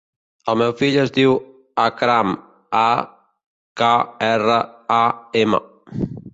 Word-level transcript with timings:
El 0.51 0.55
meu 0.61 0.71
fill 0.79 0.95
es 1.01 1.13
diu 1.17 1.35
Akram: 1.83 2.33
a, 2.81 2.87
ca, 3.83 3.93
erra, 4.33 4.59
a, 4.99 5.01
ema. 5.47 5.65